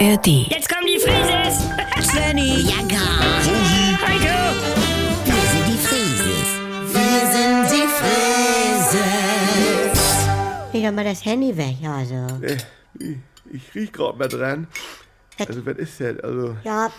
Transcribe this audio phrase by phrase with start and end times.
[0.00, 0.26] ARD.
[0.50, 1.64] Jetzt kommen die Frises!
[2.10, 3.22] Svenny, Ja, gar.
[4.02, 4.38] Heiko!
[5.24, 6.48] Wir sind die Frieses.
[6.92, 7.86] Wir sind die
[8.98, 9.98] Frieses.
[10.72, 12.14] leg doch mal das Handy weg, also.
[12.44, 12.56] Äh,
[12.98, 13.16] ich,
[13.52, 14.66] ich riech grad mal dran.
[15.38, 16.18] Also, was ist das?
[16.20, 16.90] Also, Ja,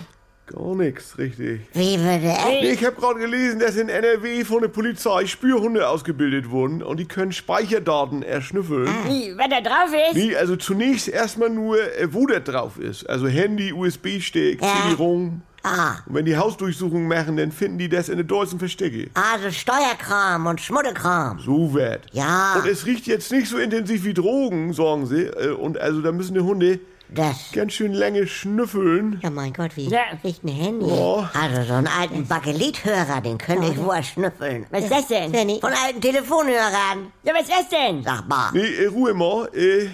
[0.48, 1.62] gar nichts, richtig.
[1.74, 6.50] Wie würde Nee, ich habe gerade gelesen, dass in NRW von der Polizei Spürhunde ausgebildet
[6.50, 8.88] wurden und die können Speicherdaten erschnüffeln.
[9.08, 10.16] Wie, wer da drauf ist?
[10.16, 13.10] Nee, also zunächst erstmal nur, äh, wo der drauf ist.
[13.10, 14.68] Also Handy, USB-Stick, Ja.
[14.84, 15.42] CD-ROM.
[15.68, 19.10] Ah, Und wenn die Hausdurchsuchung machen, dann finden die das in den deutschen Verstecke.
[19.16, 21.40] also Steuerkram und Schmuddelkram.
[21.40, 22.06] So wird.
[22.12, 22.58] Ja.
[22.62, 25.24] Und es riecht jetzt nicht so intensiv wie Drogen, sagen sie.
[25.24, 27.52] Äh, Und also da müssen die Hunde Das.
[27.54, 29.20] ganz schön lange schnüffeln.
[29.24, 30.02] ja mein Gott, wie Ja.
[30.24, 30.86] riecht ein Handy?
[30.86, 34.66] Oh, Also so einen alten Bakelithörer, den könnte ich wohl schnüffeln.
[34.72, 35.30] Was ist das denn?
[35.32, 37.12] Svenny, Von alten Telefonhörern.
[37.24, 38.04] Ja, was ist das denn?
[38.04, 38.52] Sag mal.
[38.54, 39.50] nee, äh, Ruhe mal.
[39.56, 39.90] Äh,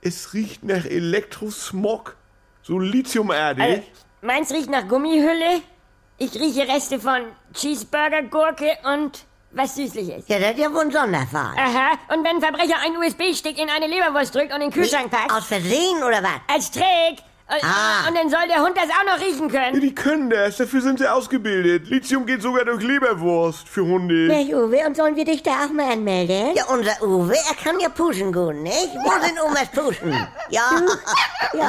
[0.00, 2.16] es riecht nach Elektrosmog.
[2.62, 3.62] So Lithiumerde.
[3.62, 3.82] Also,
[4.22, 5.62] meins riecht nach Gummihülle.
[6.18, 7.22] Ich rieche Reste von
[7.54, 10.24] Cheeseburger-Gurke und was Süßliches.
[10.28, 11.54] Ja, das ist ja wohl ein Sonderfall.
[11.56, 15.10] Aha, und wenn ein Verbrecher einen USB-Stick in eine Leberwurst drückt und in den Kühlschrank
[15.10, 16.40] packt, Aus Versehen oder was?
[16.52, 17.18] als Trick,
[17.50, 18.06] Ah.
[18.08, 19.80] und dann soll der Hund das auch noch riechen Ja, können.
[19.80, 21.88] die können das, dafür sind sie ausgebildet.
[21.88, 24.26] Lithium geht sogar durch Leberwurst für Hunde.
[24.28, 26.54] Mensch, Uwe, und sollen wir dich da auch mal anmelden?
[26.54, 28.90] Ja, unser Uwe, er kann ja puschen gut, nicht?
[29.02, 30.12] Wo sind Omas Puschen?
[30.50, 30.70] Ja,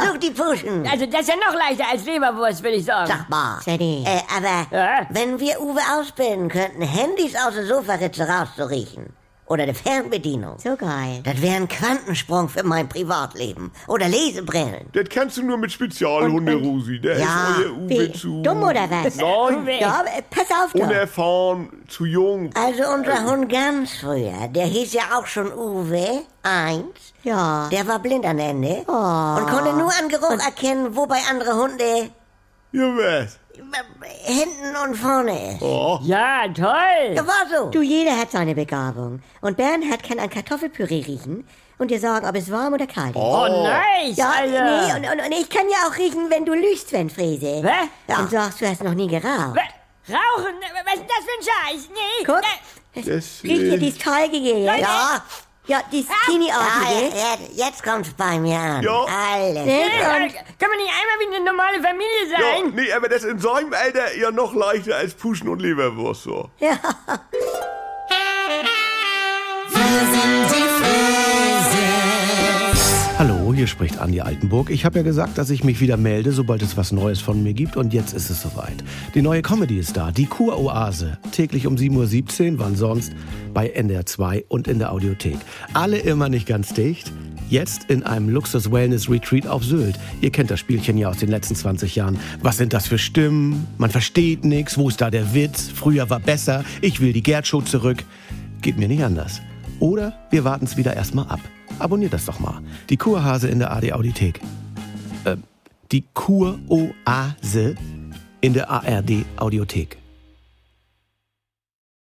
[0.05, 0.85] such die Puschen.
[0.87, 3.07] Also, das ist ja noch leichter als Leberwurst, würde ich sagen.
[3.07, 3.59] Sag mal.
[3.61, 4.03] Svenny.
[4.05, 5.07] Äh, aber Ja?
[5.11, 9.13] wenn wir Uwe ausbilden könnten, Handys aus der Sofaritze rauszuriechen.
[9.49, 10.57] Oder eine Fernbedienung.
[10.59, 11.21] So geil.
[11.23, 13.71] Das wäre ein Quantensprung für mein Privatleben.
[13.87, 14.85] Oder Lesebrillen.
[14.93, 17.01] Das kannst du nur mit Spezialhunde, Und- und- Rosi.
[17.01, 18.41] Da Ja, ist euer Uwe zu...
[18.43, 19.15] dumm oder was?
[19.15, 19.67] Nein.
[19.79, 20.81] Ja, äh, pass auf doch.
[20.81, 22.51] unerfahren, zu jung.
[22.53, 27.13] Also unser Hund ganz früher, der hieß ja auch schon Uwe, eins.
[27.23, 27.67] Ja.
[27.71, 28.91] Der war blind an Ende Oh.
[28.91, 32.11] und konnte nur an Geruch erkennen, wo bei andere Hunde
[32.71, 33.37] Was?
[34.25, 35.61] hinten und vorne ist.
[35.61, 37.13] Oh, Ja, toll.
[37.15, 37.69] Ja, war so.
[37.71, 39.21] Du, jeder hat seine Begabung.
[39.41, 41.45] Und Bernhard kann an Kartoffelpüree riechen
[41.77, 43.15] und dir sagen, ob es warm oder kalt ist.
[43.21, 44.63] Oh, nice, Ja, Alter.
[44.87, 47.61] nee, und, und, und ich kann ja auch riechen, wenn du lügst, Sven Frese.
[47.63, 47.87] Was?
[48.07, 48.19] Ja.
[48.23, 49.55] Und sagst, du hast noch nie geraucht.
[49.55, 50.15] Was?
[50.15, 50.53] Rauchen?
[50.85, 51.89] Was ist das für ein Scheiß?
[51.93, 52.25] Nee.
[52.25, 52.41] Guck,
[53.05, 53.43] das...
[53.43, 54.81] riech dir dieses Teigige jetzt.
[54.81, 55.21] Ja,
[55.69, 57.15] Ja, ja, Teenie-artige.
[57.15, 58.81] jetzt, jetzt kommt's bei mir an.
[58.81, 59.05] Ja.
[59.05, 59.65] Alles.
[59.65, 62.73] Nee, Und- äh, kann man nicht einmal wie eine normale Familie ja, sein?
[62.73, 66.49] nee, aber das in seinem Alter ja noch leichter als Puschen und Leberwurst, so.
[66.59, 66.77] Hallo,
[73.59, 74.69] hier spricht Andi Altenburg.
[74.69, 77.51] Ich habe ja gesagt, dass ich mich wieder melde, sobald es was Neues von mir
[77.51, 77.75] gibt.
[77.75, 78.85] Und jetzt ist es soweit.
[79.15, 81.17] Die neue Comedy ist da, die Kuroase.
[81.33, 83.11] Täglich um 7.17 Uhr, wann sonst?
[83.53, 85.35] Bei NDR 2 und in der Audiothek.
[85.73, 87.11] Alle immer nicht ganz dicht.
[87.49, 89.99] Jetzt in einem Luxus-Wellness-Retreat auf Sylt.
[90.21, 92.17] Ihr kennt das Spielchen ja aus den letzten 20 Jahren.
[92.41, 93.67] Was sind das für Stimmen?
[93.77, 94.77] Man versteht nichts.
[94.77, 95.69] Wo ist da der Witz?
[95.75, 96.63] Früher war besser.
[96.79, 98.05] Ich will die Gerd-Show zurück.
[98.61, 99.41] Geht mir nicht anders.
[99.81, 101.41] Oder wir warten es wieder erstmal ab.
[101.79, 102.61] Abonniert das doch mal.
[102.89, 104.41] Die Kurhase in der AD Audiothek.
[105.25, 105.37] Äh,
[105.91, 107.75] die Kuroase
[108.41, 109.97] in der ARD Audiothek.